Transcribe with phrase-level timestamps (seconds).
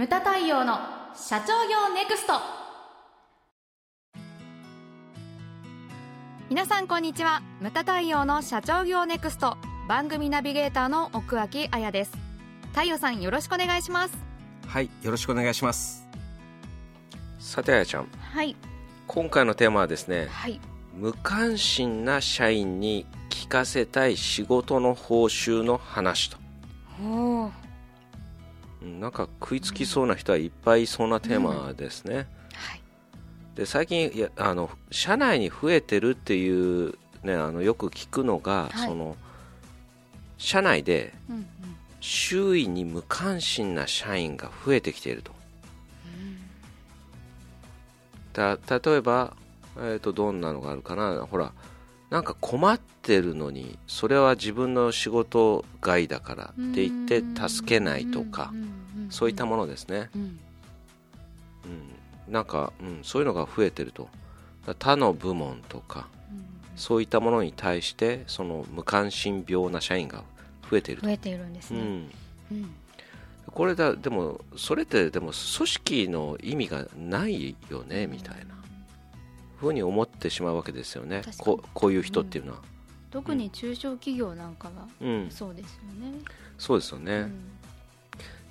[0.00, 0.78] ムタ太陽の
[1.14, 2.32] 社長業ネクスト。
[6.48, 7.42] 皆さんこんにちは。
[7.60, 9.58] ムタ太陽の社長業ネクスト。
[9.90, 12.12] 番組ナビゲーターの奥脇彩です。
[12.70, 14.14] 太陽さんよろしくお願いします。
[14.66, 16.08] はいよろしくお願いします。
[17.38, 18.08] さてあやちゃん。
[18.18, 18.56] はい。
[19.06, 20.58] 今回のテーマはですねはい。
[20.94, 26.38] 無関心な社員に聞かせたい仕事の報酬の話と。
[27.04, 27.50] お
[28.82, 32.26] なんか食いつきそうな人はいっぱいいそうなテーマですね、はい。
[33.54, 38.88] で最近いやあの社内に増えてるっていう、ね、あのよく聞くのが、はい。
[38.88, 39.16] その
[40.38, 41.46] 社内でうんうん。
[42.00, 45.32] 周囲に無関心な社員が増えてきていると。
[48.32, 49.36] だ例えば、
[49.76, 51.26] えー、とどんなのがあるかな。
[51.30, 51.52] ほら
[52.10, 58.52] なんか困ってるのにそれは自分の仕事外だからって言って助けないとか
[59.08, 60.22] そういったものですね、うん。
[60.22, 60.26] う
[62.28, 64.08] ん、なんか、うん、そういうのが増えてると。
[64.66, 66.06] 他の部門とか
[66.76, 70.22] そういったものに対してその無関心病な社員が
[70.70, 71.06] 増えていると。
[71.06, 72.10] 増えているんですね、うん、
[72.52, 72.74] うん。
[73.46, 75.34] これだでもそれってでも組
[75.68, 78.54] 織の意味がないよねみたいな
[79.60, 81.22] ふうに思ってしまうわけですよね。
[81.38, 82.58] ここういう人っていうのは、
[83.10, 85.30] 特に中小企業なんかはうん。
[85.30, 86.18] そうですよね、
[86.58, 87.40] そうですよね、うん。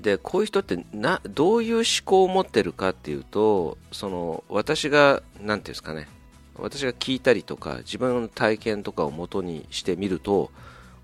[0.00, 6.08] でこういう人ってなどういう思考を持ってるかっていうとその私がなんていうんですかね。
[6.56, 10.50] 私が聞いたりとか自分の体験とかを元にしてみると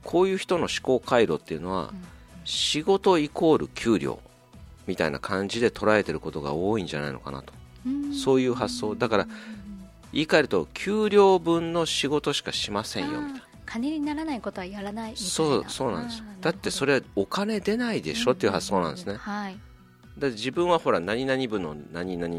[0.05, 1.93] こういう人の思考回路っていうのは、
[2.45, 4.19] 仕事イコール給料
[4.87, 7.53] みたいな感じで捉えてることが多いんじゃないのかなと。
[7.87, 8.15] うん。
[8.15, 8.95] そういう発想。
[8.95, 9.29] だから
[10.13, 13.43] 言い換えると給料分の仕事しかしませんよみたいな。
[13.67, 15.31] 金にならないことはやらないみたいな。
[15.31, 16.23] そうそうなんです。
[16.41, 19.15] だってそれはお金出ないでしょっていう発想なんですね。
[19.15, 19.59] はい。
[20.19, 22.35] だって自分はほら何々部の何々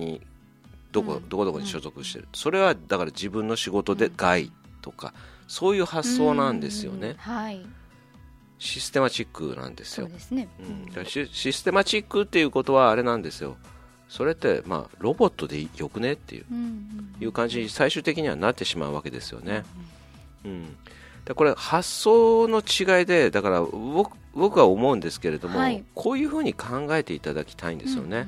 [0.91, 1.29] どこ,、うん。
[1.29, 2.27] どこどこに所属してる。
[2.33, 5.13] それはだから自分の仕事で外とか
[5.47, 6.99] そういう発想なんですようん。
[6.99, 7.65] ねはい。
[8.61, 10.05] システマチックなんですよ。
[10.05, 13.57] そうですね、うん、システマチックっていうことはあれなんですよ
[14.11, 19.63] それってまあロボットでよくねっていううんうんいう感じに最終的にはなってしまうわけですよね、
[20.43, 20.75] うん、
[21.23, 25.83] でこれ発想の違いでだから僕僕は思うんですけれども、はい。
[25.93, 28.27] こういうふうに考えていただきたいんですよね、うんうん。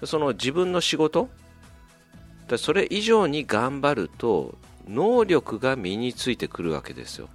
[0.00, 1.28] でその自分の仕事
[2.48, 4.56] でそれ以上に頑張ると
[4.88, 7.28] 能力が身についてくるわけですよ。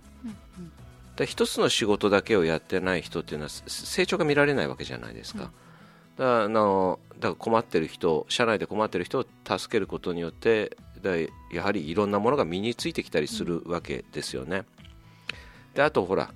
[1.19, 5.51] う一つの仕事だけをやってない人っていうのはせ成長が見られないわけじゃないですか、だか
[6.17, 14.63] らあのだから困ってる人社内で困ってる人を助けることによってだやはりいろんなものが身についてきたりするわけですよね、
[15.73, 16.31] であとほら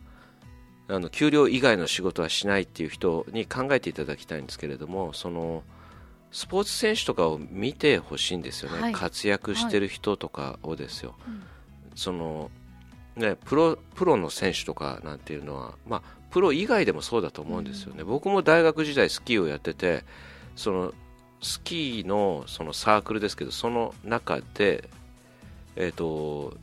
[0.87, 5.63] あの給料以外の仕事はしないっていう人に考えていただきたいんですけれどもその
[6.31, 8.93] スポーツ選手とかを見てほしいんですよね、はい。
[8.93, 11.43] 活躍してる人とかをですよ、うん。
[11.95, 12.51] その
[13.15, 16.01] ね、プロプロの選手とかなんていうのは、まあ、
[16.31, 20.03] プロ以外でもそうだと思うんですよね、僕も大学時代スキーをやってて
[20.55, 20.93] その
[21.41, 24.89] スキーのそのサークルですけどその中で、
[25.75, 26.55] えー、と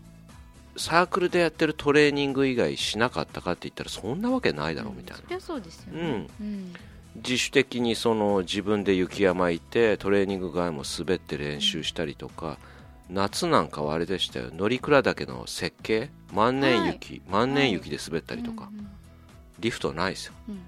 [0.77, 6.75] サークルでやってるトレーニング以外しなかったかって言ったらそんなわけないだろうみたいな、そりゃそうですよね、うん。
[7.16, 12.59] 自主的にその自分で雪山行ってトレーニング外も滑って練習したりとか、
[13.09, 14.50] 夏なんかはあれでしたよ。
[14.53, 16.10] 乗鞍岳の設計？
[16.34, 18.87] 万年雪、万年雪で滑ったりとか、うん
[19.59, 20.34] リフトないですよ。
[20.49, 20.61] うん。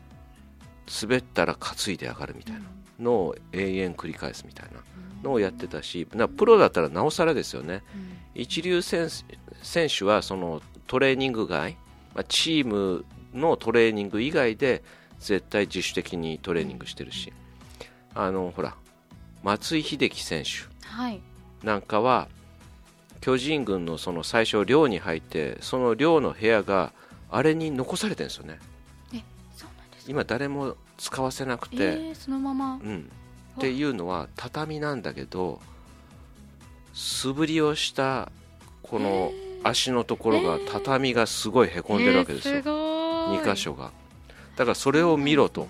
[1.03, 2.61] 滑ったら担いで上がるみたいな。
[2.99, 4.81] のを永遠繰り返すみたいな。
[5.23, 7.83] のをやってたしなプロだったらなおさらですよね。
[7.95, 8.43] うん。
[8.43, 9.09] 一流選
[9.97, 11.77] 手はそのトレーニング外、
[12.15, 13.05] まあ、チーム
[13.35, 14.83] のトレーニング以外で
[15.19, 17.33] 絶対自主的にトレーニングしてるし、
[18.15, 18.77] あのほら
[19.43, 20.69] 松井秀喜選手。
[20.87, 21.21] はい。
[21.63, 22.29] なんかは
[23.21, 26.93] 巨人軍のその最初寮に入ってその寮の部屋が
[27.31, 28.59] あれに残されてるんですよね
[30.09, 32.81] 今誰も使わせなくて、えー、そのまま。
[32.83, 33.11] うん、
[33.59, 35.61] っていうのは畳なんだけど
[36.95, 38.33] 素振りをした
[38.83, 39.31] この
[39.63, 43.39] 足のところが畳がすごいへこんでるわけですよ、えー、すごい。
[43.39, 43.93] 2箇所が。
[44.57, 45.69] だからそれを見ろと。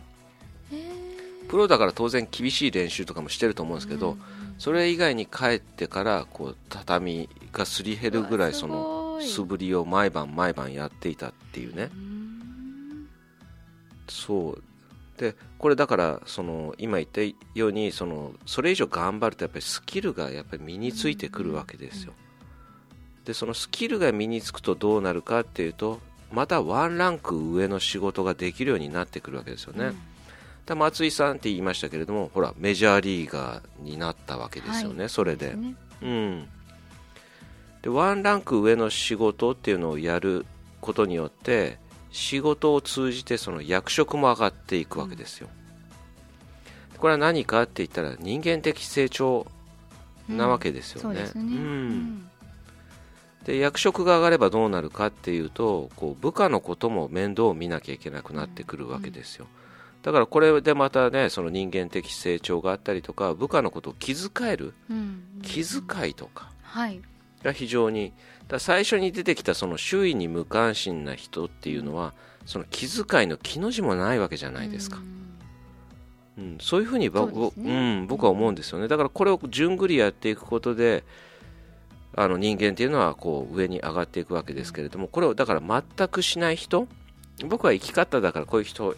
[0.73, 1.49] えー。
[1.49, 4.19] プロだから当然厳しい練習とかもしてると思うんですけど、うん。
[4.58, 11.91] それ以外に帰ってからこう畳がすり減るぐらいその素振りを毎晩毎晩やっていたっていうね。
[11.93, 12.07] うん
[14.08, 14.62] そう。
[15.19, 17.20] でこれだからその今言った
[17.55, 22.12] ようにそのそれ以上頑張るとやっぱりスキルがやっぱり身についてくるわけですよ。
[23.25, 26.00] でそのスキルが身につくとどうなるかっていうと
[26.32, 29.93] またワンランク上の仕事ができるようになってくるわけですよね、
[30.66, 35.08] だ松井さんって言いましたけれどもほらメジャーリーガーになったわけですよね、はい。
[35.08, 35.55] それで。
[35.55, 35.75] ね。
[36.00, 36.49] うん、
[37.82, 40.46] でワンランク上の仕事っていうのをやる
[40.81, 41.78] ことによって
[42.19, 45.49] 仕事を通じてその役職も上がっていくわけですよ、
[46.99, 49.47] これは何かって言ったら人間的成長
[50.29, 52.29] なわけですよね、そうん。
[53.44, 59.47] で役職が上がればどうなるかっていうとこう部下のことも面倒を見なきゃいけなくなってくるわけですよ、
[60.03, 65.23] だからこれでまたねその人間的成長があったりとか部下のことを気遣えるうん。
[65.43, 66.50] 気遣いとか。
[66.62, 67.00] はい
[67.43, 68.12] が非常に
[68.58, 72.14] 最初に出てきたその周囲に無関心な人っていうのは
[72.46, 74.99] その気遣いの気の字もないわけじゃないですか、
[76.38, 76.44] うん。
[76.44, 78.00] うん、そういうふうにばそうね。
[78.00, 78.88] うん、僕は思うんですよね。
[78.88, 81.05] だからこれを順繰りやっていくことで
[82.17, 86.88] あの人間っていうのはこう上に上がっていくわけですけれどもこれをだから全くしない人
[87.46, 88.96] 僕は生き方だからこういう人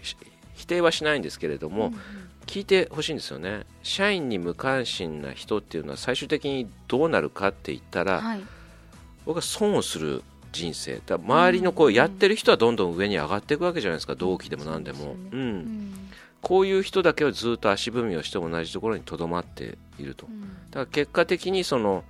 [0.55, 3.65] 否定はしないんですけれども、うん聞いてほしいんですよね。
[3.85, 8.41] 社員に無関心な人っていうのは最終的にどうなるかって言ったら、はい。
[9.25, 11.01] 僕は損をする人生。
[11.07, 14.17] だ周りのこうやってる人はどんどん上に上がっていくわけじゃないですか。
[14.17, 15.15] 同期でも何でも、ね。
[15.31, 15.41] うん。
[15.41, 15.95] うん。
[16.43, 20.27] こういう人だけはずっと足踏みをして同じところにとどまっていると。
[20.27, 20.41] うん。
[20.41, 22.03] だから結果的にその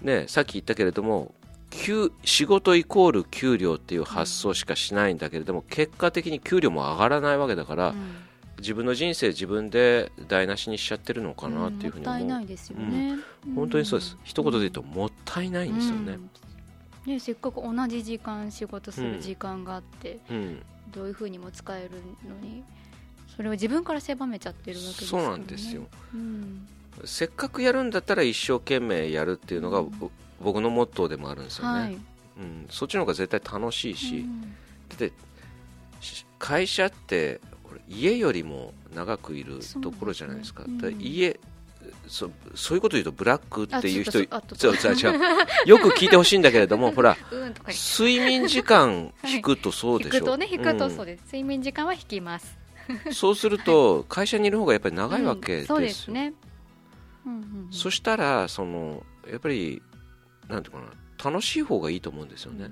[0.00, 1.34] ねさっき言ったけれども
[1.70, 8.29] 給仕事イコール給料っていう発想しかしないんだけれども、結果的に給料も上がらないわけだから、うん
[8.60, 13.18] 自分の人生自分で台無しにしちゃってるのかなっていうふうに思う、もったいないですよね、
[13.54, 16.18] 本当にそうです、一言で言うともったいないんですよね、
[17.06, 17.12] うん。
[17.12, 20.62] ねせっかく同じ時間仕事する時間があって、うん。
[20.92, 21.90] どういうふうにも使える
[22.28, 22.64] のに
[23.36, 25.86] それを自分から狭めちゃってるわけですそうなんですよ。
[26.14, 26.68] うん。
[27.04, 29.84] せっかくやるんだったら一生懸命やるっていうのが、
[30.40, 31.94] 僕のモットーでもあるんですよね、はい。
[32.38, 34.42] うん、そっちの方が絶対楽しいし、うん。
[34.42, 34.48] だ
[34.94, 35.12] って
[36.00, 37.40] し会社って
[37.90, 40.62] 家よりも長くいるところじゃないですか。
[40.64, 41.40] そうですね家
[42.06, 45.20] そそういうこと言うとブラックっていう人そうそう違う
[45.66, 47.16] よく聞いてほしいんだけれども ほら
[47.68, 52.58] 睡眠時間引くとそうでしょ、引くとね引くとそううです、睡眠時間は引きます。
[53.08, 56.34] ん そうすると会社にいる方がやっぱり長いわけですよ、うんそうですね、
[57.24, 57.72] うんうんうん。
[57.72, 59.82] そしたらそのやっぱり
[60.48, 62.70] なんていうかな楽しい方がいいと思うんですよね、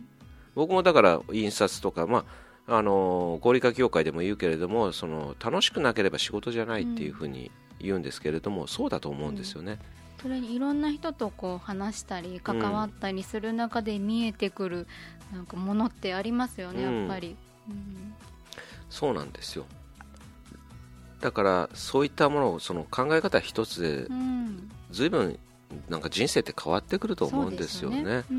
[0.55, 2.25] 僕もだから印刷とか、まあ、
[2.69, 7.51] あの合理化協会でも言うけれどもその楽しくなければ仕事じゃないっていうふうに
[7.81, 9.79] 言うんですけれども、そうだと思うんですよね、
[10.21, 14.87] それにいろんな人とこう話したり関わったりする中で見えてくる
[15.33, 17.01] なんかものってありますよね、うん。
[17.01, 17.37] やっぱり、
[17.69, 18.15] うん。
[18.91, 19.65] そうなんですよ。
[21.21, 24.71] だからそういったものをその考え方一つでうん。
[24.91, 25.39] 随分
[25.89, 27.97] なんか人生って変わってくると思うんですよね。
[27.97, 28.39] そうですうん。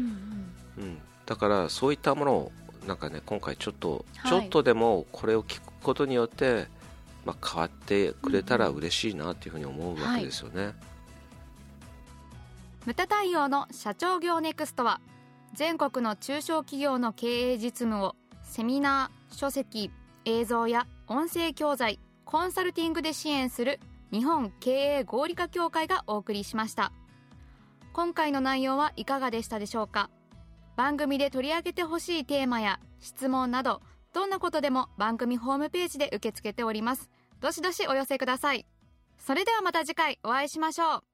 [0.78, 2.52] うん、だからそういったものを
[2.90, 4.32] なんかね今回ちょっと、はい。
[4.32, 6.68] ちょっとでもこれを聞くことによって、
[7.24, 10.74] まあ、変わってくれたら嬉しいなっていうふうに思うわけですよね、
[12.88, 15.00] 無駄対応の社長業ネクストは
[15.54, 19.92] 全国の中小企業の経営実務をセミナー書籍
[20.26, 23.80] 映像や音声教材コンサルティングで支援する
[24.12, 26.92] 日本経営合理化協会がお送りしました。
[27.94, 30.10] 今回の内容はいかがでしたでしょうか？
[30.80, 33.82] 番組で取り上げてほしいテーマや質問など
[34.14, 37.10] どんなことでも番組ホームページで受け付けております。
[37.42, 38.66] どしどしお寄せください。
[39.18, 41.09] それではまた次回お会いしましょう。